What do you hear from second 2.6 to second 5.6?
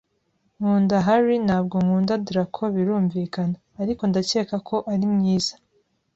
birumvikana, ariko ndacyeka ko ari mwiza.